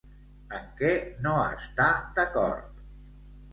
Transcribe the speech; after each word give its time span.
En 0.59 0.63
què 0.79 0.89
no 1.27 1.35
està 1.59 1.91
d'acord? 2.17 2.83